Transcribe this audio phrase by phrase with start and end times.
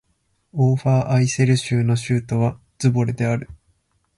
[0.53, 3.47] オーファーアイセル州の州都はズヴォレである